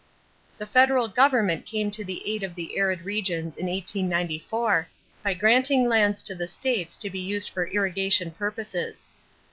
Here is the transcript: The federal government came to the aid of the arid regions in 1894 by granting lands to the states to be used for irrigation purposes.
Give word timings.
The 0.57 0.65
federal 0.65 1.07
government 1.07 1.67
came 1.67 1.91
to 1.91 2.03
the 2.03 2.23
aid 2.27 2.41
of 2.41 2.55
the 2.55 2.75
arid 2.75 3.01
regions 3.01 3.55
in 3.55 3.67
1894 3.67 4.87
by 5.21 5.33
granting 5.35 5.87
lands 5.87 6.23
to 6.23 6.33
the 6.33 6.47
states 6.47 6.97
to 6.97 7.09
be 7.11 7.19
used 7.19 7.51
for 7.51 7.67
irrigation 7.67 8.31
purposes. 8.31 9.09